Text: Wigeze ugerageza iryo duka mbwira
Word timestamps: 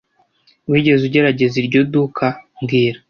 Wigeze 0.71 1.01
ugerageza 1.05 1.55
iryo 1.61 1.81
duka 1.93 2.25
mbwira 2.61 2.99